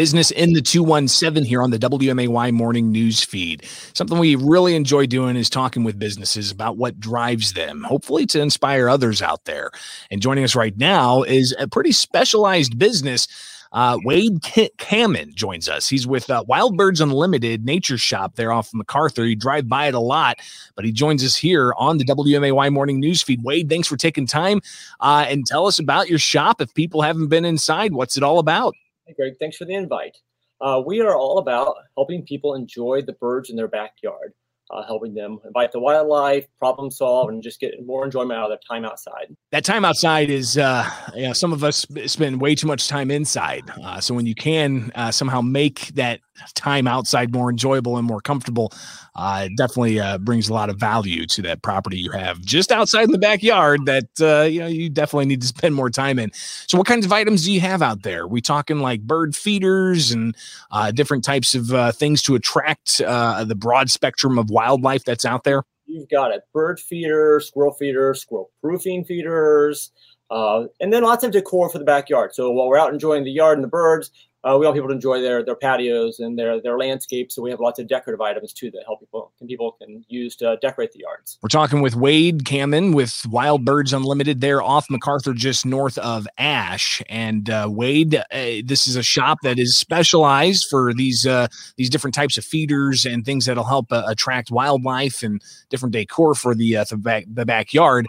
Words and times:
Business 0.00 0.30
in 0.30 0.54
the 0.54 0.62
217 0.62 1.44
here 1.44 1.60
on 1.60 1.72
the 1.72 1.78
WMAY 1.78 2.54
morning 2.54 2.90
news 2.90 3.22
feed. 3.22 3.66
Something 3.92 4.18
we 4.18 4.34
really 4.34 4.74
enjoy 4.74 5.04
doing 5.04 5.36
is 5.36 5.50
talking 5.50 5.84
with 5.84 5.98
businesses 5.98 6.50
about 6.50 6.78
what 6.78 6.98
drives 6.98 7.52
them, 7.52 7.82
hopefully 7.82 8.24
to 8.24 8.40
inspire 8.40 8.88
others 8.88 9.20
out 9.20 9.44
there. 9.44 9.70
And 10.10 10.22
joining 10.22 10.42
us 10.42 10.56
right 10.56 10.74
now 10.78 11.22
is 11.24 11.54
a 11.58 11.68
pretty 11.68 11.92
specialized 11.92 12.78
business. 12.78 13.28
Uh, 13.72 13.98
Wade 14.02 14.40
K- 14.42 14.70
Kamen 14.78 15.34
joins 15.34 15.68
us. 15.68 15.86
He's 15.86 16.06
with 16.06 16.30
uh, 16.30 16.44
Wild 16.48 16.78
Birds 16.78 17.02
Unlimited 17.02 17.66
Nature 17.66 17.98
Shop 17.98 18.36
there 18.36 18.52
off 18.52 18.70
MacArthur. 18.72 19.26
You 19.26 19.36
drive 19.36 19.68
by 19.68 19.88
it 19.88 19.94
a 19.94 20.00
lot, 20.00 20.38
but 20.76 20.86
he 20.86 20.92
joins 20.92 21.22
us 21.22 21.36
here 21.36 21.74
on 21.76 21.98
the 21.98 22.06
WMAY 22.06 22.72
morning 22.72 23.00
news 23.00 23.20
feed. 23.20 23.44
Wade, 23.44 23.68
thanks 23.68 23.86
for 23.86 23.98
taking 23.98 24.26
time 24.26 24.62
uh, 25.00 25.26
and 25.28 25.44
tell 25.44 25.66
us 25.66 25.78
about 25.78 26.08
your 26.08 26.18
shop. 26.18 26.62
If 26.62 26.72
people 26.72 27.02
haven't 27.02 27.28
been 27.28 27.44
inside, 27.44 27.92
what's 27.92 28.16
it 28.16 28.22
all 28.22 28.38
about? 28.38 28.74
Hey, 29.10 29.14
Greg, 29.16 29.34
thanks 29.40 29.56
for 29.56 29.64
the 29.64 29.74
invite. 29.74 30.16
Uh, 30.60 30.80
we 30.86 31.00
are 31.00 31.16
all 31.16 31.38
about 31.38 31.74
helping 31.96 32.22
people 32.22 32.54
enjoy 32.54 33.02
the 33.02 33.14
birds 33.14 33.50
in 33.50 33.56
their 33.56 33.66
backyard, 33.66 34.34
uh, 34.70 34.84
helping 34.84 35.14
them 35.14 35.40
invite 35.44 35.72
the 35.72 35.80
wildlife, 35.80 36.46
problem 36.60 36.92
solve, 36.92 37.28
and 37.28 37.42
just 37.42 37.58
get 37.58 37.84
more 37.84 38.04
enjoyment 38.04 38.38
out 38.38 38.44
of 38.44 38.50
their 38.50 38.60
time 38.68 38.84
outside. 38.84 39.34
That 39.50 39.64
time 39.64 39.84
outside 39.84 40.30
is, 40.30 40.56
uh, 40.56 40.88
you 41.16 41.24
know, 41.24 41.32
some 41.32 41.52
of 41.52 41.64
us 41.64 41.84
spend 42.06 42.40
way 42.40 42.54
too 42.54 42.68
much 42.68 42.86
time 42.86 43.10
inside. 43.10 43.68
Uh, 43.82 44.00
so 44.00 44.14
when 44.14 44.26
you 44.26 44.34
can 44.36 44.92
uh, 44.94 45.10
somehow 45.10 45.40
make 45.40 45.88
that 45.94 46.20
time 46.54 46.86
outside 46.86 47.32
more 47.32 47.50
enjoyable 47.50 47.96
and 47.96 48.06
more 48.06 48.20
comfortable, 48.20 48.72
uh, 49.14 49.46
it 49.46 49.56
definitely 49.56 50.00
uh, 50.00 50.18
brings 50.18 50.48
a 50.48 50.54
lot 50.54 50.70
of 50.70 50.76
value 50.76 51.26
to 51.26 51.42
that 51.42 51.62
property 51.62 51.98
you 51.98 52.10
have 52.10 52.40
just 52.40 52.72
outside 52.72 53.04
in 53.04 53.12
the 53.12 53.18
backyard 53.18 53.84
that 53.86 54.08
uh, 54.20 54.42
you 54.42 54.60
know 54.60 54.66
you 54.66 54.88
definitely 54.88 55.26
need 55.26 55.40
to 55.40 55.46
spend 55.46 55.74
more 55.74 55.90
time 55.90 56.18
in. 56.18 56.30
So, 56.66 56.78
what 56.78 56.86
kinds 56.86 57.04
of 57.04 57.12
items 57.12 57.44
do 57.44 57.52
you 57.52 57.60
have 57.60 57.82
out 57.82 58.02
there? 58.02 58.22
Are 58.22 58.28
we 58.28 58.40
talking 58.40 58.80
like 58.80 59.02
bird 59.02 59.34
feeders 59.36 60.10
and 60.12 60.36
uh, 60.70 60.90
different 60.90 61.24
types 61.24 61.54
of 61.54 61.72
uh, 61.72 61.92
things 61.92 62.22
to 62.24 62.34
attract 62.34 63.00
uh, 63.04 63.44
the 63.44 63.54
broad 63.54 63.90
spectrum 63.90 64.38
of 64.38 64.50
wildlife 64.50 65.04
that's 65.04 65.24
out 65.24 65.44
there? 65.44 65.64
You've 65.86 66.08
got 66.08 66.32
it: 66.32 66.42
bird 66.52 66.78
feeders, 66.78 67.48
squirrel 67.48 67.74
feeders, 67.74 68.22
squirrel 68.22 68.50
proofing 68.62 69.04
feeders. 69.04 69.90
And 70.30 70.92
then 70.92 71.02
lots 71.02 71.24
of 71.24 71.32
decor 71.32 71.68
for 71.68 71.78
the 71.78 71.84
backyard. 71.84 72.34
So 72.34 72.50
while 72.52 72.68
we're 72.68 72.78
out 72.78 72.92
enjoying 72.92 73.24
the 73.24 73.32
yard 73.32 73.58
and 73.58 73.64
the 73.64 73.68
birds, 73.68 74.12
uh, 74.42 74.56
we 74.58 74.64
want 74.64 74.74
people 74.74 74.88
to 74.88 74.94
enjoy 74.94 75.20
their 75.20 75.44
their 75.44 75.54
patios 75.54 76.18
and 76.18 76.38
their 76.38 76.60
their 76.60 76.78
landscapes. 76.78 77.34
So 77.34 77.42
we 77.42 77.50
have 77.50 77.60
lots 77.60 77.78
of 77.78 77.86
decorative 77.88 78.20
items 78.22 78.52
too 78.52 78.70
that 78.70 78.82
help 78.86 79.00
people 79.00 79.32
can 79.38 79.46
people 79.46 79.72
can 79.72 80.04
use 80.08 80.34
to 80.36 80.56
decorate 80.62 80.92
the 80.92 81.00
yards. 81.00 81.38
We're 81.42 81.48
talking 81.48 81.82
with 81.82 81.94
Wade 81.94 82.44
Kamen 82.44 82.94
with 82.94 83.26
Wild 83.28 83.64
Birds 83.64 83.92
Unlimited. 83.92 84.40
There 84.40 84.62
off 84.62 84.88
MacArthur, 84.88 85.34
just 85.34 85.66
north 85.66 85.98
of 85.98 86.26
Ash. 86.38 87.02
And 87.10 87.50
uh, 87.50 87.68
Wade, 87.70 88.14
uh, 88.14 88.22
this 88.64 88.86
is 88.86 88.96
a 88.96 89.02
shop 89.02 89.38
that 89.42 89.58
is 89.58 89.76
specialized 89.76 90.68
for 90.70 90.94
these 90.94 91.26
uh, 91.26 91.48
these 91.76 91.90
different 91.90 92.14
types 92.14 92.38
of 92.38 92.44
feeders 92.44 93.04
and 93.04 93.26
things 93.26 93.44
that'll 93.44 93.64
help 93.64 93.92
uh, 93.92 94.04
attract 94.06 94.50
wildlife 94.50 95.22
and 95.22 95.42
different 95.68 95.92
decor 95.92 96.34
for 96.34 96.54
the 96.54 96.78
uh, 96.78 96.84
the, 96.84 96.96
back, 96.96 97.24
the 97.30 97.44
backyard. 97.44 98.06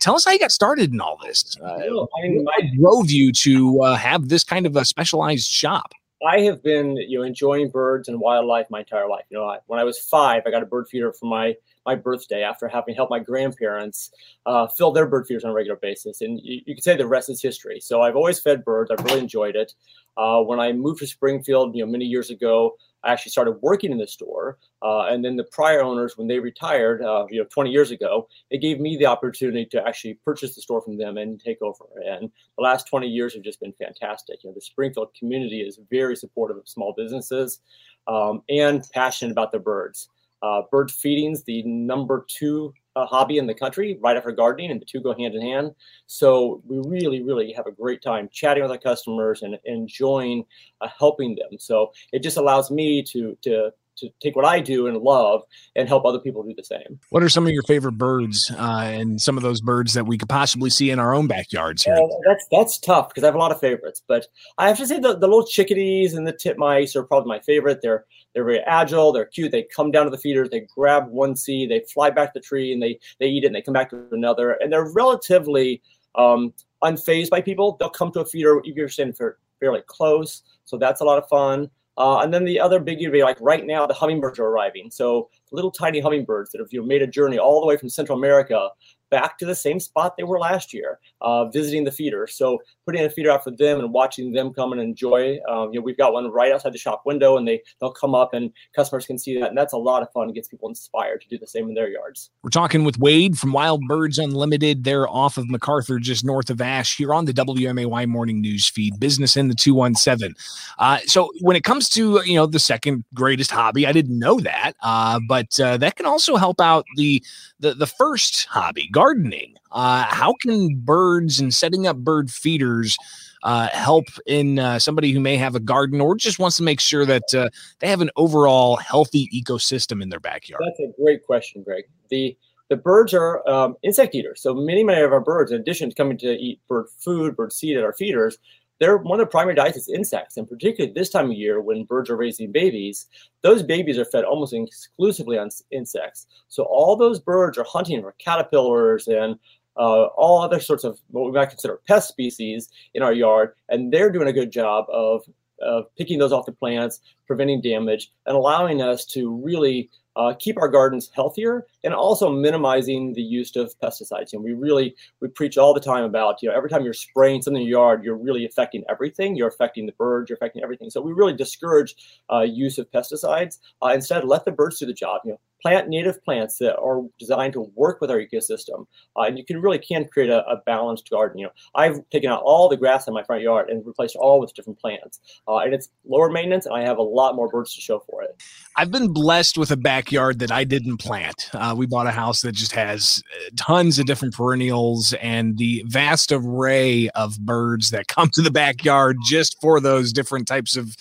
tell 0.00 0.14
us 0.14 0.24
how 0.24 0.30
you 0.30 0.38
got 0.38 0.50
started 0.50 0.94
in 0.94 1.00
all 1.00 1.18
this. 1.22 1.56
I 1.62 1.78
mean, 2.22 2.46
I 2.56 2.70
drove 2.78 3.10
you 3.10 3.32
to 3.32 3.82
have 3.82 4.30
this 4.30 4.44
kind 4.44 4.64
of 4.64 4.74
a 4.74 4.84
specialized 4.86 5.57
shop? 5.58 5.92
I 6.26 6.40
have 6.40 6.62
been, 6.62 6.96
you 6.96 7.18
know, 7.18 7.24
enjoying 7.24 7.70
birds 7.70 8.08
and 8.08 8.18
wildlife 8.18 8.66
my 8.70 8.80
entire 8.80 9.08
life. 9.08 9.24
You 9.30 9.38
know, 9.38 9.44
I, 9.44 9.58
when 9.66 9.78
I 9.78 9.84
was 9.84 9.98
five, 9.98 10.42
I 10.46 10.50
got 10.50 10.62
a 10.62 10.66
bird 10.66 10.88
feeder 10.88 11.12
for 11.12 11.26
my 11.26 11.54
my 11.86 11.94
birthday 11.94 12.42
after 12.42 12.68
having 12.68 12.94
helped 12.94 13.10
my 13.10 13.20
grandparents 13.20 14.10
uh, 14.44 14.66
fill 14.66 14.90
their 14.90 15.06
bird 15.06 15.26
feeders 15.26 15.44
on 15.44 15.50
a 15.50 15.54
regular 15.54 15.78
basis, 15.80 16.20
and 16.20 16.40
you, 16.42 16.60
you 16.66 16.74
could 16.74 16.84
say 16.84 16.96
the 16.96 17.06
rest 17.06 17.30
is 17.30 17.40
history. 17.40 17.80
So 17.80 18.02
I've 18.02 18.16
always 18.16 18.40
fed 18.40 18.64
birds. 18.64 18.90
I've 18.90 19.04
really 19.04 19.20
enjoyed 19.20 19.56
it. 19.56 19.74
Uh, 20.16 20.42
when 20.42 20.58
I 20.58 20.72
moved 20.72 20.98
to 21.00 21.06
Springfield, 21.06 21.76
you 21.76 21.86
know, 21.86 21.90
many 21.90 22.04
years 22.04 22.30
ago, 22.30 22.76
I 23.04 23.12
actually 23.12 23.30
started 23.30 23.52
working 23.62 23.92
in 23.92 23.98
the 23.98 24.06
store. 24.06 24.58
Uh, 24.82 25.06
and 25.06 25.24
then 25.24 25.36
the 25.36 25.44
prior 25.44 25.82
owners, 25.82 26.16
when 26.16 26.28
they 26.28 26.38
retired, 26.38 27.02
uh, 27.02 27.26
you 27.30 27.38
know, 27.38 27.46
20 27.50 27.70
years 27.70 27.90
ago, 27.90 28.28
it 28.50 28.60
gave 28.60 28.80
me 28.80 28.96
the 28.96 29.06
opportunity 29.06 29.64
to 29.66 29.86
actually 29.86 30.14
purchase 30.24 30.54
the 30.54 30.62
store 30.62 30.80
from 30.80 30.98
them 30.98 31.16
and 31.16 31.40
take 31.40 31.60
over. 31.62 31.84
And 32.04 32.30
the 32.56 32.62
last 32.62 32.88
20 32.88 33.06
years 33.06 33.34
have 33.34 33.42
just 33.42 33.60
been 33.60 33.72
fantastic. 33.72 34.42
You 34.42 34.50
know, 34.50 34.54
the 34.54 34.60
Springfield 34.60 35.14
community 35.18 35.60
is 35.60 35.80
very 35.90 36.16
supportive 36.16 36.56
of 36.56 36.68
small 36.68 36.94
businesses 36.96 37.60
um, 38.06 38.42
and 38.48 38.84
passionate 38.92 39.32
about 39.32 39.52
the 39.52 39.58
birds. 39.58 40.08
Uh, 40.42 40.62
bird 40.70 40.90
feeding's 40.90 41.42
the 41.44 41.62
number 41.64 42.24
two 42.28 42.72
hobby 43.06 43.38
in 43.38 43.46
the 43.46 43.54
country, 43.54 43.98
right 44.00 44.16
after 44.16 44.32
gardening, 44.32 44.70
and 44.70 44.80
the 44.80 44.86
two 44.86 45.00
go 45.00 45.14
hand 45.14 45.34
in 45.34 45.42
hand. 45.42 45.72
So 46.06 46.62
we 46.66 46.78
really, 46.78 47.22
really 47.22 47.52
have 47.52 47.66
a 47.66 47.72
great 47.72 48.02
time 48.02 48.28
chatting 48.32 48.62
with 48.62 48.72
our 48.72 48.78
customers 48.78 49.42
and 49.42 49.58
enjoying 49.64 50.44
uh, 50.80 50.88
helping 50.98 51.34
them. 51.34 51.58
So 51.58 51.92
it 52.12 52.22
just 52.22 52.36
allows 52.36 52.70
me 52.70 53.02
to 53.04 53.36
to 53.42 53.72
to 54.00 54.08
take 54.20 54.36
what 54.36 54.44
I 54.44 54.60
do 54.60 54.86
and 54.86 54.96
love 54.98 55.42
and 55.76 55.88
help 55.88 56.04
other 56.04 56.18
people 56.18 56.42
do 56.42 56.54
the 56.54 56.64
same. 56.64 56.98
What 57.10 57.22
are 57.22 57.28
some 57.28 57.46
of 57.46 57.52
your 57.52 57.62
favorite 57.64 57.92
birds 57.92 58.50
uh, 58.56 58.82
and 58.84 59.20
some 59.20 59.36
of 59.36 59.42
those 59.42 59.60
birds 59.60 59.94
that 59.94 60.06
we 60.06 60.18
could 60.18 60.28
possibly 60.28 60.70
see 60.70 60.90
in 60.90 60.98
our 60.98 61.14
own 61.14 61.26
backyards 61.26 61.84
here? 61.84 61.94
Uh, 61.94 62.06
that's 62.26 62.46
that's 62.50 62.78
tough 62.78 63.08
because 63.08 63.24
I 63.24 63.26
have 63.26 63.34
a 63.34 63.38
lot 63.38 63.52
of 63.52 63.60
favorites, 63.60 64.02
but 64.06 64.26
I 64.58 64.68
have 64.68 64.78
to 64.78 64.86
say 64.86 64.98
the, 64.98 65.16
the 65.16 65.26
little 65.26 65.46
chickadees 65.46 66.14
and 66.14 66.26
the 66.26 66.32
titmice 66.32 66.96
are 66.96 67.04
probably 67.04 67.28
my 67.28 67.40
favorite. 67.40 67.80
They're 67.82 68.04
they're 68.34 68.44
very 68.44 68.60
agile, 68.60 69.12
they're 69.12 69.26
cute. 69.26 69.52
They 69.52 69.66
come 69.74 69.90
down 69.90 70.04
to 70.04 70.10
the 70.10 70.18
feeders, 70.18 70.50
they 70.50 70.66
grab 70.74 71.08
one 71.08 71.36
seed, 71.36 71.70
they 71.70 71.82
fly 71.92 72.10
back 72.10 72.32
to 72.32 72.40
the 72.40 72.44
tree, 72.44 72.72
and 72.72 72.82
they 72.82 72.98
they 73.18 73.26
eat 73.26 73.44
it, 73.44 73.48
and 73.48 73.54
they 73.54 73.62
come 73.62 73.74
back 73.74 73.90
to 73.90 74.06
another, 74.12 74.52
and 74.52 74.72
they're 74.72 74.90
relatively 74.92 75.82
um, 76.14 76.52
unfazed 76.82 77.30
by 77.30 77.40
people. 77.40 77.76
They'll 77.78 77.90
come 77.90 78.12
to 78.12 78.20
a 78.20 78.26
feeder 78.26 78.60
if 78.64 78.76
you're 78.76 78.88
standing 78.88 79.16
fairly 79.60 79.82
close, 79.86 80.42
so 80.64 80.76
that's 80.76 81.00
a 81.00 81.04
lot 81.04 81.18
of 81.18 81.28
fun. 81.28 81.70
Uh, 81.98 82.20
and 82.20 82.32
then 82.32 82.44
the 82.44 82.60
other 82.60 82.78
big 82.78 83.00
be 83.10 83.22
like 83.24 83.36
right 83.40 83.66
now, 83.66 83.84
the 83.84 83.92
hummingbirds 83.92 84.38
are 84.38 84.46
arriving. 84.46 84.88
So 84.90 85.28
little 85.52 85.70
tiny 85.70 86.00
hummingbirds 86.00 86.50
that 86.52 86.58
have 86.58 86.68
you 86.70 86.80
know, 86.80 86.86
made 86.86 87.02
a 87.02 87.06
journey 87.06 87.38
all 87.38 87.60
the 87.60 87.66
way 87.66 87.76
from 87.76 87.88
Central 87.88 88.18
America 88.18 88.70
back 89.10 89.38
to 89.38 89.46
the 89.46 89.54
same 89.54 89.80
spot 89.80 90.16
they 90.16 90.24
were 90.24 90.38
last 90.38 90.72
year, 90.72 90.98
uh, 91.20 91.46
visiting 91.46 91.84
the 91.84 91.92
feeder. 91.92 92.26
So 92.26 92.58
putting 92.86 93.04
a 93.04 93.10
feeder 93.10 93.30
out 93.30 93.44
for 93.44 93.50
them 93.50 93.80
and 93.80 93.92
watching 93.92 94.32
them 94.32 94.52
come 94.52 94.72
and 94.72 94.80
enjoy. 94.80 95.38
Um, 95.48 95.72
you 95.72 95.80
know, 95.80 95.84
we've 95.84 95.96
got 95.96 96.12
one 96.12 96.30
right 96.30 96.52
outside 96.52 96.72
the 96.72 96.78
shop 96.78 97.02
window, 97.04 97.36
and 97.36 97.46
they 97.46 97.62
they'll 97.80 97.92
come 97.92 98.14
up 98.14 98.34
and 98.34 98.50
customers 98.74 99.06
can 99.06 99.18
see 99.18 99.38
that, 99.38 99.48
and 99.48 99.58
that's 99.58 99.72
a 99.72 99.78
lot 99.78 100.02
of 100.02 100.10
fun. 100.12 100.28
It 100.28 100.34
gets 100.34 100.48
people 100.48 100.68
inspired 100.68 101.20
to 101.22 101.28
do 101.28 101.38
the 101.38 101.46
same 101.46 101.68
in 101.68 101.74
their 101.74 101.88
yards. 101.88 102.30
We're 102.42 102.50
talking 102.50 102.84
with 102.84 102.98
Wade 102.98 103.38
from 103.38 103.52
Wild 103.52 103.82
Birds 103.88 104.18
Unlimited. 104.18 104.84
They're 104.84 105.08
off 105.08 105.38
of 105.38 105.48
MacArthur, 105.48 105.98
just 105.98 106.24
north 106.24 106.50
of 106.50 106.60
Ash, 106.60 106.96
here 106.96 107.14
on 107.14 107.24
the 107.24 107.32
WMAY 107.32 108.06
morning 108.06 108.40
news 108.40 108.68
feed. 108.68 108.98
Business 108.98 109.36
in 109.36 109.48
the 109.48 109.54
two 109.54 109.74
one 109.74 109.94
seven. 109.94 110.34
Uh, 110.78 110.98
so 111.06 111.30
when 111.40 111.56
it 111.56 111.64
comes 111.64 111.88
to 111.90 112.22
you 112.24 112.34
know 112.34 112.46
the 112.46 112.58
second 112.58 113.04
greatest 113.14 113.50
hobby, 113.50 113.86
I 113.86 113.92
didn't 113.92 114.18
know 114.18 114.40
that, 114.40 114.72
uh, 114.82 115.20
but 115.28 115.37
uh, 115.60 115.76
that 115.78 115.96
can 115.96 116.06
also 116.06 116.36
help 116.36 116.60
out 116.60 116.84
the 116.96 117.22
the 117.60 117.74
the 117.74 117.86
first 117.86 118.46
hobby 118.46 118.88
gardening. 118.92 119.54
Uh, 119.72 120.04
how 120.08 120.34
can 120.40 120.76
birds 120.76 121.40
and 121.40 121.54
setting 121.54 121.86
up 121.86 121.96
bird 121.98 122.30
feeders 122.30 122.96
uh, 123.42 123.68
help 123.68 124.06
in 124.26 124.58
uh, 124.58 124.78
somebody 124.78 125.12
who 125.12 125.20
may 125.20 125.36
have 125.36 125.54
a 125.54 125.60
garden 125.60 126.00
or 126.00 126.16
just 126.16 126.38
wants 126.38 126.56
to 126.56 126.62
make 126.62 126.80
sure 126.80 127.06
that 127.06 127.34
uh, 127.34 127.48
they 127.78 127.88
have 127.88 128.00
an 128.00 128.10
overall 128.16 128.76
healthy 128.76 129.28
ecosystem 129.34 130.02
in 130.02 130.08
their 130.08 130.20
backyard? 130.20 130.62
That's 130.64 130.80
a 130.80 131.02
great 131.02 131.24
question, 131.24 131.62
Greg. 131.62 131.84
The 132.10 132.36
the 132.68 132.76
birds 132.76 133.14
are 133.14 133.48
um, 133.48 133.76
insect 133.82 134.14
eaters. 134.14 134.42
So 134.42 134.54
many, 134.54 134.84
many 134.84 135.00
of 135.00 135.12
our 135.12 135.20
birds, 135.20 135.52
in 135.52 135.60
addition 135.60 135.88
to 135.88 135.94
coming 135.94 136.18
to 136.18 136.32
eat 136.32 136.60
bird 136.68 136.86
food, 136.98 137.34
bird 137.34 137.52
seed 137.52 137.78
at 137.78 137.84
our 137.84 137.94
feeders, 137.94 138.36
they're 138.78 138.98
one 138.98 139.20
of 139.20 139.26
the 139.26 139.30
primary 139.30 139.54
diets 139.54 139.76
is 139.76 139.88
insects, 139.88 140.36
and 140.36 140.48
particularly 140.48 140.92
this 140.92 141.10
time 141.10 141.30
of 141.30 141.36
year 141.36 141.60
when 141.60 141.84
birds 141.84 142.10
are 142.10 142.16
raising 142.16 142.52
babies, 142.52 143.06
those 143.42 143.62
babies 143.62 143.98
are 143.98 144.04
fed 144.04 144.24
almost 144.24 144.52
exclusively 144.52 145.38
on 145.38 145.50
insects. 145.70 146.26
So 146.48 146.64
all 146.64 146.96
those 146.96 147.18
birds 147.18 147.58
are 147.58 147.64
hunting 147.64 148.00
for 148.02 148.14
caterpillars 148.18 149.08
and 149.08 149.38
uh, 149.76 150.06
all 150.16 150.42
other 150.42 150.60
sorts 150.60 150.84
of 150.84 150.98
what 151.08 151.26
we 151.26 151.32
might 151.32 151.50
consider 151.50 151.80
pest 151.86 152.08
species 152.08 152.68
in 152.94 153.02
our 153.02 153.12
yard, 153.12 153.52
and 153.68 153.92
they're 153.92 154.10
doing 154.10 154.28
a 154.28 154.32
good 154.32 154.50
job 154.50 154.86
of, 154.88 155.22
of 155.60 155.84
picking 155.96 156.18
those 156.18 156.32
off 156.32 156.46
the 156.46 156.52
plants, 156.52 157.00
preventing 157.26 157.60
damage, 157.60 158.12
and 158.26 158.36
allowing 158.36 158.82
us 158.82 159.04
to 159.04 159.36
really 159.36 159.88
uh, 160.18 160.34
keep 160.38 160.58
our 160.58 160.68
gardens 160.68 161.10
healthier 161.14 161.66
and 161.84 161.94
also 161.94 162.30
minimizing 162.30 163.14
the 163.14 163.22
use 163.22 163.54
of 163.56 163.72
pesticides. 163.80 164.32
You 164.32 164.40
know, 164.40 164.42
we 164.42 164.52
really 164.52 164.94
we 165.20 165.28
preach 165.28 165.56
all 165.56 165.72
the 165.72 165.80
time 165.80 166.04
about 166.04 166.42
you 166.42 166.48
know 166.48 166.54
every 166.54 166.68
time 166.68 166.84
you're 166.84 166.92
spraying 166.92 167.40
something 167.40 167.62
in 167.62 167.68
your 167.68 167.80
yard, 167.80 168.04
you're 168.04 168.16
really 168.16 168.44
affecting 168.44 168.82
everything. 168.90 169.36
You're 169.36 169.48
affecting 169.48 169.86
the 169.86 169.92
birds. 169.92 170.28
You're 170.28 170.36
affecting 170.36 170.62
everything. 170.62 170.90
So 170.90 171.00
we 171.00 171.12
really 171.12 171.34
discourage 171.34 171.94
uh, 172.32 172.40
use 172.40 172.78
of 172.78 172.90
pesticides. 172.90 173.58
Uh, 173.80 173.92
instead, 173.94 174.24
let 174.24 174.44
the 174.44 174.52
birds 174.52 174.80
do 174.80 174.86
the 174.86 174.92
job. 174.92 175.22
You 175.24 175.32
know, 175.32 175.40
plant 175.60 175.88
native 175.88 176.22
plants 176.24 176.58
that 176.58 176.76
are 176.78 177.02
designed 177.18 177.52
to 177.54 177.70
work 177.74 178.00
with 178.00 178.10
our 178.10 178.18
ecosystem. 178.18 178.86
Uh, 179.16 179.22
and 179.22 179.38
you 179.38 179.44
can 179.44 179.60
really 179.60 179.78
can 179.78 180.06
create 180.06 180.30
a, 180.30 180.46
a, 180.46 180.58
balanced 180.66 181.08
garden. 181.10 181.38
You 181.38 181.46
know, 181.46 181.52
I've 181.74 182.08
taken 182.10 182.30
out 182.30 182.42
all 182.44 182.68
the 182.68 182.76
grass 182.76 183.06
in 183.08 183.14
my 183.14 183.22
front 183.22 183.42
yard 183.42 183.70
and 183.70 183.84
replaced 183.86 184.16
all 184.16 184.40
with 184.40 184.52
different 184.54 184.78
plants. 184.78 185.20
Uh, 185.46 185.58
and 185.58 185.74
it's 185.74 185.88
lower 186.06 186.30
maintenance, 186.30 186.66
and 186.66 186.74
I 186.74 186.82
have 186.82 186.98
a 186.98 187.02
lot 187.02 187.34
more 187.34 187.48
birds 187.48 187.74
to 187.74 187.80
show 187.80 188.00
for 188.00 188.22
it. 188.22 188.40
I've 188.76 188.90
been 188.90 189.12
blessed 189.12 189.58
with 189.58 189.70
a 189.70 189.76
backyard 189.76 190.38
that 190.40 190.52
I 190.52 190.64
didn't 190.64 190.98
plant. 190.98 191.48
Uh, 191.52 191.74
we 191.76 191.86
bought 191.86 192.06
a 192.06 192.12
house 192.12 192.42
that 192.42 192.52
just 192.52 192.72
has 192.72 193.22
uh, 193.34 193.50
tons 193.56 193.98
of 193.98 194.06
different 194.06 194.34
perennials 194.34 195.14
and 195.14 195.58
the 195.58 195.82
vast 195.86 196.32
array 196.32 197.08
of 197.10 197.38
birds 197.40 197.90
that 197.90 198.08
come 198.08 198.30
to 198.34 198.42
the 198.42 198.50
backyard 198.50 199.16
just 199.24 199.56
for 199.60 199.80
those 199.80 200.12
different 200.12 200.46
types 200.46 200.76
of 200.76 200.94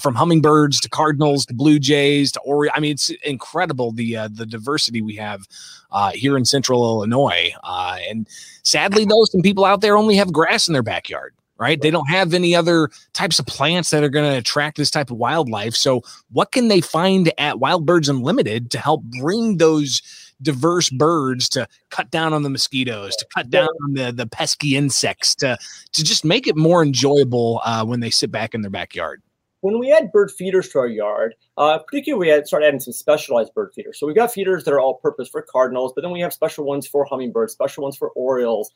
from 0.00 0.14
hummingbirds 0.14 0.80
to 0.80 0.88
cardinals 0.88 1.46
to 1.46 1.54
blue 1.54 1.78
jays 1.78 2.32
to 2.32 2.40
ori. 2.40 2.70
I 2.72 2.80
mean, 2.80 2.92
it's 2.92 3.10
incredible 3.24 3.92
the 3.92 4.16
uh, 4.16 4.28
the 4.30 4.46
diversity 4.46 5.00
we 5.00 5.16
have 5.16 5.46
uh, 5.90 6.10
here 6.10 6.36
in 6.36 6.44
Central 6.44 6.84
Illinois. 6.84 7.52
Uh, 7.62 7.98
and 8.08 8.28
sadly, 8.62 9.04
though, 9.04 9.24
some 9.24 9.42
people 9.42 9.64
out 9.64 9.80
there 9.80 9.96
only 9.96 10.16
have 10.16 10.32
grass 10.32 10.68
in 10.68 10.72
their 10.72 10.82
backyard. 10.82 11.34
Right. 11.60 11.80
They 11.80 11.90
don't 11.90 12.08
have 12.08 12.34
any 12.34 12.54
other 12.54 12.88
types 13.14 13.40
of 13.40 13.46
plants 13.46 13.90
that 13.90 14.04
are 14.04 14.08
going 14.08 14.30
to 14.30 14.38
attract 14.38 14.76
this 14.76 14.92
type 14.92 15.10
of 15.10 15.16
wildlife. 15.16 15.74
So, 15.74 16.02
what 16.30 16.52
can 16.52 16.68
they 16.68 16.80
find 16.80 17.32
at 17.36 17.58
Wild 17.58 17.84
Birds 17.84 18.08
Unlimited 18.08 18.70
to 18.70 18.78
help 18.78 19.02
bring 19.02 19.56
those 19.56 20.00
diverse 20.40 20.88
birds 20.88 21.48
to 21.48 21.66
cut 21.90 22.12
down 22.12 22.32
on 22.32 22.44
the 22.44 22.48
mosquitoes, 22.48 23.16
to 23.16 23.26
cut 23.34 23.50
down 23.50 23.70
on 23.84 23.94
the, 23.94 24.12
the 24.12 24.26
pesky 24.26 24.76
insects, 24.76 25.34
to, 25.34 25.58
to 25.94 26.04
just 26.04 26.24
make 26.24 26.46
it 26.46 26.56
more 26.56 26.80
enjoyable 26.80 27.60
uh, 27.64 27.84
when 27.84 27.98
they 27.98 28.10
sit 28.10 28.30
back 28.30 28.54
in 28.54 28.62
their 28.62 28.70
backyard? 28.70 29.20
When 29.60 29.78
we 29.78 29.92
add 29.92 30.12
bird 30.12 30.30
feeders 30.30 30.68
to 30.68 30.78
our 30.78 30.86
yard, 30.86 31.34
uh, 31.56 31.78
particularly 31.78 32.26
we 32.26 32.32
had 32.32 32.44
adding 32.52 32.80
some 32.80 32.92
specialized 32.92 33.52
bird 33.54 33.72
feeders. 33.74 33.98
So 33.98 34.06
we've 34.06 34.16
got 34.16 34.32
feeders 34.32 34.64
that 34.64 34.72
are 34.72 34.80
all 34.80 34.94
purpose 34.94 35.28
for 35.28 35.42
cardinals, 35.42 35.92
but 35.94 36.02
then 36.02 36.12
we 36.12 36.20
have 36.20 36.32
special 36.32 36.64
ones 36.64 36.86
for 36.86 37.04
hummingbirds, 37.04 37.52
special 37.52 37.82
ones 37.82 37.96
for 37.96 38.10
orioles. 38.10 38.70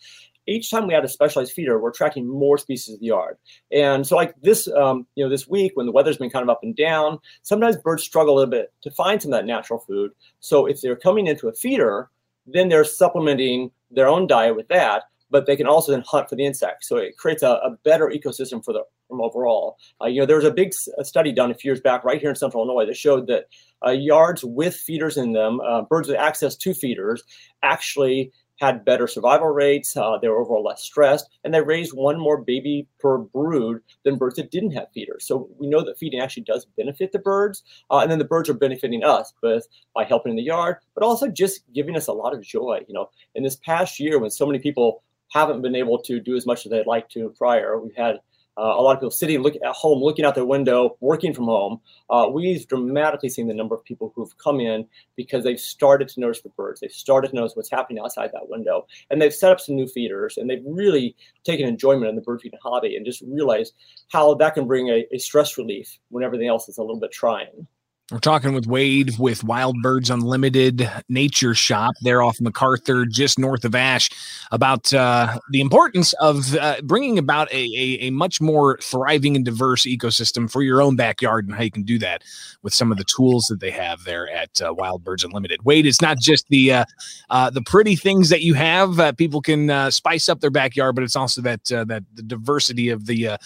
Each 0.47 0.71
time 0.71 0.89
we 0.89 0.95
add 0.95 1.05
a 1.05 1.09
specialized 1.09 1.53
feeder, 1.53 1.81
we're 1.81 1.91
attracting 1.91 2.27
more 2.27 2.59
species 2.59 2.95
of 2.95 3.01
the 3.01 3.07
yard. 3.07 3.37
And 3.71 4.05
so, 4.05 4.17
like 4.17 4.35
this, 4.43 4.67
um, 4.69 5.07
you 5.15 5.25
know, 5.25 5.31
this 5.31 5.47
week 5.47 5.73
when 5.75 5.87
the 5.87 5.93
weather's 5.93 6.19
been 6.19 6.31
kind 6.31 6.43
of 6.43 6.49
up 6.49 6.61
and 6.65 6.75
down, 6.75 7.19
sometimes 7.43 7.77
birds 7.77 8.03
struggle 8.03 8.35
a 8.35 8.37
little 8.37 8.51
bit 8.51 8.73
to 8.83 8.91
find 8.91 9.23
some 9.23 9.33
of 9.33 9.39
that 9.39 9.47
natural 9.47 9.79
food. 9.79 10.11
So 10.41 10.67
if 10.67 10.81
they're 10.81 10.97
coming 10.97 11.29
into 11.29 11.49
a 11.49 11.53
feeder, 11.53 12.11
then 12.47 12.69
they're 12.69 12.85
supplementing 12.85 13.71
their 13.93 14.09
own 14.09 14.27
diet 14.27 14.57
with 14.57 14.67
that 14.69 15.05
but 15.33 15.47
they 15.47 15.57
can 15.57 15.67
also 15.67 15.91
then 15.91 16.05
hunt 16.07 16.29
for 16.29 16.37
the 16.37 16.47
insects. 16.47 16.89
So 16.89 16.97
it 16.97 17.17
creates 17.17 17.43
a, 17.43 17.49
a 17.49 17.77
better 17.83 18.13
ecosystem 18.15 18.65
for 18.65 18.73
the 18.73 18.85
overall. 19.11 19.79
Uh, 20.01 20.07
you 20.07 20.21
know, 20.21 20.27
there 20.27 20.37
was 20.37 20.45
a 20.45 20.51
big 20.51 20.73
study 20.73 21.33
done 21.33 21.51
a 21.51 21.55
few 21.55 21.71
years 21.71 21.81
back 21.81 22.05
right 22.05 22.21
here 22.21 22.31
in 22.31 22.37
Central 22.37 22.65
Illinois 22.65 22.87
that 22.87 22.97
showed 22.97 23.27
that 23.27 23.47
uh, 23.85 23.91
yards 23.91 24.45
with 24.45 24.77
feeders 24.77 25.17
in 25.17 25.33
them, 25.33 25.61
uh, 25.61 25.83
birds 25.83 26.09
with 26.09 26.17
access 26.17 26.57
to 26.57 26.73
feeders, 26.73 27.25
actually 27.63 28.33
had 28.63 28.85
better 28.85 29.09
survival 29.09 29.49
rates. 29.49 29.97
Uh, 29.97 30.17
they 30.19 30.29
were 30.29 30.41
overall 30.41 30.63
less 30.63 30.83
stressed, 30.83 31.29
and 31.43 31.53
they 31.53 31.61
raised 31.61 31.93
one 31.95 32.19
more 32.19 32.41
baby 32.41 32.87
per 33.01 33.19
brood 33.19 33.81
than 34.05 34.17
birds 34.17 34.37
that 34.37 34.53
didn't 34.53 34.71
have 34.71 34.87
feeders. 34.95 35.27
So 35.27 35.49
we 35.59 35.67
know 35.67 35.85
that 35.85 35.99
feeding 35.99 36.21
actually 36.21 36.45
does 36.45 36.65
benefit 36.77 37.11
the 37.11 37.19
birds, 37.19 37.65
uh, 37.91 37.99
and 37.99 38.11
then 38.11 38.21
the 38.21 38.25
birds 38.25 38.49
are 38.49 38.55
benefiting 38.55 39.03
us 39.03 39.33
both 39.43 39.65
by 39.95 40.05
helping 40.05 40.31
in 40.31 40.37
the 40.37 40.45
yard, 40.45 40.77
but 40.95 41.03
also 41.03 41.29
just 41.29 41.63
giving 41.75 41.97
us 41.97 42.07
a 42.07 42.13
lot 42.13 42.35
of 42.35 42.43
joy. 42.43 42.83
You 42.87 42.95
know, 42.95 43.11
in 43.35 43.43
this 43.43 43.57
past 43.57 43.99
year 43.99 44.21
when 44.21 44.31
so 44.31 44.47
many 44.47 44.61
people 44.61 45.03
haven't 45.33 45.63
been 45.63 45.75
able 45.75 45.99
to 46.03 46.21
do 46.21 46.37
as 46.37 46.47
much 46.47 46.67
as 46.67 46.71
they'd 46.71 46.87
like 46.87 47.09
to 47.11 47.35
prior. 47.39 47.79
We've 47.79 47.97
had 47.97 48.21
uh, 48.59 48.75
a 48.77 48.83
lot 48.83 48.93
of 48.93 49.01
people 49.01 49.11
sitting 49.11 49.41
look 49.41 49.55
at 49.55 49.63
home, 49.73 50.03
looking 50.03 50.27
out 50.27 50.35
their 50.35 50.45
window, 50.45 50.97
working 51.01 51.33
from 51.33 51.47
home. 51.47 51.81
Uh, 52.11 52.29
we've 52.31 52.67
dramatically 52.69 53.31
seen 53.31 53.49
the 53.49 53.55
number 53.55 53.75
of 53.75 53.83
people 53.85 54.13
who've 54.15 54.37
come 54.37 54.61
in 54.61 54.87
because 55.17 55.43
they've 55.43 55.61
started 55.61 56.07
to 56.09 56.21
notice 56.21 56.43
the 56.43 56.51
birds. 56.51 56.81
They've 56.81 56.93
started 56.93 57.29
to 57.29 57.37
notice 57.37 57.57
what's 57.57 57.71
happening 57.71 58.03
outside 58.03 58.31
that 58.33 58.49
window, 58.49 58.87
and 59.11 59.21
they've 59.23 59.33
set 59.33 59.53
up 59.53 59.61
some 59.61 59.75
new 59.75 59.89
feeders, 59.89 60.37
and 60.37 60.51
they've 60.51 60.63
really 60.67 61.17
taken 61.45 61.67
enjoyment 61.67 62.11
in 62.11 62.17
the 62.17 62.23
bird 62.23 62.43
feeding 62.43 62.59
hobby, 62.63 62.97
and 62.97 63.07
just 63.07 63.23
realized 63.27 63.73
how 64.09 64.35
that 64.35 64.55
can 64.55 64.67
bring 64.67 64.89
a, 64.91 65.07
a 65.13 65.19
stress 65.19 65.57
relief 65.57 65.99
when 66.11 66.23
everything 66.23 66.49
else 66.49 66.69
is 66.69 66.77
a 66.77 66.83
little 66.83 67.01
bit 67.01 67.11
trying. 67.11 67.67
We're 68.13 68.19
talking 68.19 68.53
with 68.53 68.67
Wade 68.67 69.19
with 69.19 69.43
Wild 69.43 69.81
Birds 69.81 70.11
Unlimited 70.11 70.87
Nature 71.09 71.55
Shop 71.55 71.95
there 72.03 72.23
off 72.23 72.39
MacArthur, 72.43 73.07
just 73.07 73.39
north 73.39 73.65
of 73.65 73.75
Ash, 73.75 74.11
about 74.51 74.93
uh, 74.93 75.39
the 75.51 75.63
importance 75.63 76.13
of 76.21 76.55
uh, 76.57 76.83
bringing 76.83 77.19
about 77.19 77.51
a, 77.51 77.57
a, 77.57 77.99
a, 78.03 78.11
much 78.11 78.39
more 78.39 78.77
thriving 78.83 79.35
and 79.35 79.47
diverse 79.47 79.85
ecosystem 79.85 80.51
for 80.51 80.63
your 80.63 80.83
own 80.83 80.95
backyard 80.95 81.47
and 81.47 81.55
how 81.55 81.63
you 81.63 81.71
can 81.71 81.85
do 81.85 81.99
that 82.01 82.23
with 82.63 82.75
some 82.75 82.93
of 82.93 82.99
the 82.99 83.05
tools 83.05 83.47
that 83.47 83.61
they 83.61 83.71
have 83.71 84.05
there 84.05 84.29
at 84.29 84.61
uh, 84.61 84.75
Wild 84.75 85.03
Birds 85.03 85.25
Unlimited. 85.25 85.65
Wade, 85.65 85.87
it's 85.87 86.03
not 86.03 86.19
just 86.19 86.47
the 86.51 86.71
uh, 86.71 86.85
uh, 87.31 87.49
the 87.49 87.63
pretty 87.63 87.97
things 87.97 88.29
that 88.29 88.43
you 88.43 88.53
have; 88.53 89.01
uh, 89.01 89.13
people 89.13 89.41
can 89.41 89.91
spice 89.91 90.29
up 90.29 90.41
their 90.41 90.51
backyard, 90.51 90.97
but 90.97 91.03
it's 91.03 91.17
also 91.17 91.41
that 91.41 91.65
that 91.65 92.05
the 92.13 92.23
diversity 92.23 92.91
of 92.91 93.07
the 93.07 93.39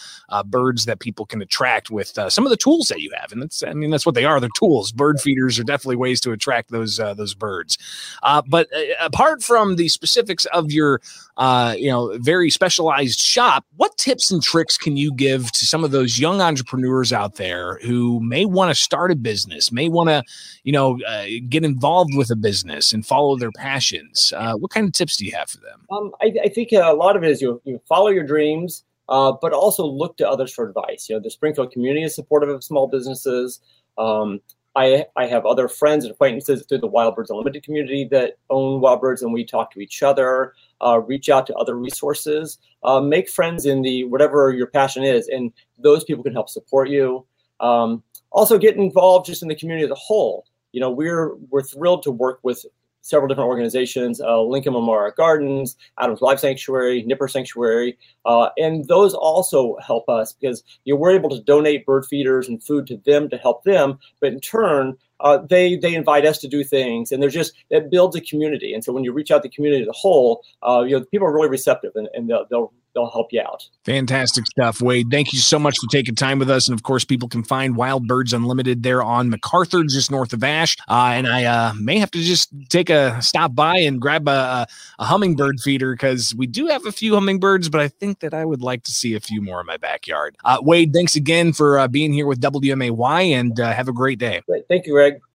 birds 0.46 0.86
that 0.86 0.98
people 0.98 1.24
can 1.24 1.40
attract 1.40 1.88
with 1.88 2.18
some 2.28 2.44
of 2.44 2.50
the 2.50 2.56
tools 2.56 2.88
that 2.88 3.00
you 3.00 3.12
have, 3.16 3.30
and 3.30 3.40
that's 3.40 3.62
I 3.62 3.72
mean 3.72 3.90
that's 3.90 4.04
what 4.04 4.16
they 4.16 4.24
are. 4.24 4.40
They're 4.40 4.50
tools. 4.56 4.92
Bird 4.92 5.20
feeders 5.20 5.58
are 5.58 5.64
definitely 5.64 5.96
ways 5.96 6.20
to 6.22 6.32
attract 6.32 6.70
those 6.70 6.98
uh, 6.98 7.14
those 7.14 7.34
birds. 7.34 7.78
Uh, 8.22 8.42
but 8.48 8.68
uh, 8.74 8.80
apart 9.00 9.42
from 9.42 9.76
the 9.76 9.88
specifics 9.88 10.46
of 10.46 10.72
your 10.72 11.00
uh, 11.36 11.74
you 11.76 11.90
know 11.90 12.16
very 12.18 12.50
specialized 12.50 13.20
shop, 13.20 13.64
what 13.76 13.96
tips 13.98 14.30
and 14.30 14.42
tricks 14.42 14.76
can 14.76 14.96
you 14.96 15.12
give 15.12 15.52
to 15.52 15.66
some 15.66 15.84
of 15.84 15.90
those 15.90 16.18
young 16.18 16.40
entrepreneurs 16.40 17.12
out 17.12 17.36
there 17.36 17.78
who 17.82 18.20
may 18.20 18.44
want 18.44 18.70
to 18.70 18.74
start 18.74 19.10
a 19.10 19.16
business, 19.16 19.70
may 19.70 19.88
want 19.88 20.08
to 20.08 20.22
you 20.64 20.72
know 20.72 20.98
uh, 21.06 21.26
get 21.48 21.64
involved 21.64 22.14
with 22.16 22.30
a 22.30 22.36
business 22.36 22.92
and 22.92 23.06
follow 23.06 23.36
their 23.36 23.52
passions? 23.52 24.32
Uh, 24.36 24.54
what 24.54 24.70
kind 24.70 24.86
of 24.86 24.92
tips 24.92 25.16
do 25.16 25.24
you 25.24 25.32
have 25.32 25.50
for 25.50 25.58
them? 25.58 25.86
Um, 25.90 26.12
I, 26.20 26.32
I, 26.44 26.48
think 26.48 26.72
a 26.72 26.92
lot 26.92 27.16
of 27.16 27.24
it 27.24 27.30
is 27.30 27.42
you, 27.42 27.60
you 27.64 27.80
follow 27.88 28.08
your 28.08 28.24
dreams. 28.24 28.84
Uh, 29.08 29.30
but 29.40 29.52
also 29.52 29.86
look 29.86 30.16
to 30.16 30.28
others 30.28 30.52
for 30.52 30.68
advice. 30.68 31.08
You 31.08 31.14
know, 31.14 31.20
the 31.20 31.30
Springfield 31.30 31.70
community 31.70 32.02
is 32.02 32.12
supportive 32.12 32.48
of 32.48 32.64
small 32.64 32.88
businesses. 32.88 33.60
Um, 33.98 34.40
I, 34.76 35.06
I 35.16 35.26
have 35.26 35.46
other 35.46 35.68
friends 35.68 36.04
and 36.04 36.12
acquaintances 36.12 36.64
through 36.68 36.78
the 36.78 36.86
Wild 36.86 37.16
Birds 37.16 37.30
Unlimited 37.30 37.62
community 37.62 38.04
that 38.10 38.36
own 38.50 38.82
wild 38.82 39.00
birds, 39.00 39.22
and 39.22 39.32
we 39.32 39.42
talk 39.42 39.72
to 39.72 39.80
each 39.80 40.02
other, 40.02 40.52
uh, 40.84 41.00
reach 41.00 41.30
out 41.30 41.46
to 41.46 41.54
other 41.54 41.76
resources, 41.76 42.58
uh, 42.82 43.00
make 43.00 43.30
friends 43.30 43.64
in 43.64 43.80
the 43.80 44.04
whatever 44.04 44.52
your 44.52 44.66
passion 44.66 45.02
is, 45.02 45.28
and 45.28 45.50
those 45.78 46.04
people 46.04 46.22
can 46.22 46.34
help 46.34 46.50
support 46.50 46.90
you. 46.90 47.24
Um, 47.60 48.02
also, 48.30 48.58
get 48.58 48.76
involved 48.76 49.24
just 49.24 49.40
in 49.40 49.48
the 49.48 49.54
community 49.54 49.86
as 49.86 49.90
a 49.90 49.94
whole. 49.94 50.44
You 50.72 50.80
know, 50.80 50.90
we're 50.90 51.36
we're 51.48 51.62
thrilled 51.62 52.02
to 52.02 52.10
work 52.10 52.40
with 52.42 52.62
several 53.06 53.28
different 53.28 53.48
organizations, 53.48 54.20
uh, 54.20 54.40
Lincoln 54.42 54.72
Memorial 54.72 55.12
Gardens, 55.16 55.76
Adams 55.98 56.20
Wildlife 56.20 56.40
Sanctuary, 56.40 57.02
Nipper 57.02 57.28
Sanctuary, 57.28 57.96
uh, 58.24 58.48
and 58.58 58.86
those 58.88 59.14
also 59.14 59.76
help 59.84 60.08
us 60.08 60.32
because 60.32 60.62
you 60.84 60.94
know, 60.94 61.00
we're 61.00 61.12
able 61.12 61.30
to 61.30 61.40
donate 61.40 61.86
bird 61.86 62.04
feeders 62.04 62.48
and 62.48 62.62
food 62.62 62.86
to 62.88 62.96
them 63.06 63.28
to 63.30 63.36
help 63.36 63.64
them, 63.64 63.98
but 64.20 64.32
in 64.32 64.40
turn, 64.40 64.96
uh, 65.20 65.38
they 65.38 65.76
they 65.76 65.94
invite 65.94 66.26
us 66.26 66.38
to 66.38 66.48
do 66.48 66.62
things, 66.62 67.10
and 67.10 67.22
there's 67.22 67.32
just 67.32 67.54
it 67.70 67.90
builds 67.90 68.16
a 68.16 68.20
community. 68.20 68.74
And 68.74 68.84
so 68.84 68.92
when 68.92 69.04
you 69.04 69.12
reach 69.12 69.30
out 69.30 69.42
to 69.42 69.48
the 69.48 69.54
community 69.54 69.82
as 69.82 69.88
a 69.88 69.92
whole, 69.92 70.42
uh, 70.66 70.84
you 70.86 70.98
know 70.98 71.04
people 71.06 71.26
are 71.26 71.32
really 71.32 71.48
receptive, 71.48 71.92
and, 71.94 72.08
and 72.12 72.28
they'll, 72.28 72.46
they'll 72.50 72.72
they'll 72.96 73.10
help 73.10 73.28
you 73.30 73.42
out. 73.42 73.68
Fantastic 73.84 74.46
stuff, 74.46 74.80
Wade. 74.80 75.08
Thank 75.10 75.32
you 75.32 75.38
so 75.38 75.58
much 75.58 75.76
for 75.80 75.86
taking 75.88 76.14
time 76.14 76.38
with 76.38 76.50
us. 76.50 76.68
And 76.68 76.76
of 76.76 76.82
course, 76.82 77.04
people 77.04 77.28
can 77.28 77.44
find 77.44 77.76
Wild 77.76 78.08
Birds 78.08 78.32
Unlimited 78.32 78.82
there 78.82 79.02
on 79.02 79.28
MacArthur, 79.28 79.84
just 79.84 80.10
north 80.10 80.32
of 80.32 80.42
Ash. 80.42 80.76
Uh, 80.88 81.12
and 81.14 81.28
I 81.28 81.44
uh, 81.44 81.74
may 81.74 81.98
have 81.98 82.10
to 82.12 82.22
just 82.22 82.48
take 82.70 82.90
a 82.90 83.20
stop 83.22 83.54
by 83.54 83.76
and 83.76 84.00
grab 84.00 84.26
a, 84.26 84.66
a 84.98 85.04
hummingbird 85.04 85.60
feeder 85.60 85.92
because 85.92 86.34
we 86.34 86.46
do 86.46 86.66
have 86.66 86.86
a 86.86 86.92
few 86.92 87.14
hummingbirds, 87.14 87.68
but 87.68 87.80
I 87.80 87.88
think 87.88 88.20
that 88.20 88.34
I 88.34 88.44
would 88.44 88.62
like 88.62 88.82
to 88.84 88.92
see 88.92 89.14
a 89.14 89.20
few 89.20 89.42
more 89.42 89.60
in 89.60 89.66
my 89.66 89.76
backyard. 89.76 90.36
Uh, 90.44 90.58
Wade, 90.62 90.92
thanks 90.92 91.14
again 91.14 91.52
for 91.52 91.78
uh, 91.78 91.86
being 91.86 92.12
here 92.12 92.26
with 92.26 92.40
WMAY 92.40 93.30
and 93.30 93.60
uh, 93.60 93.72
have 93.72 93.88
a 93.88 93.92
great 93.92 94.18
day. 94.18 94.40
Great. 94.48 94.66
Thank 94.68 94.86
you, 94.86 94.92
Greg. 94.92 95.20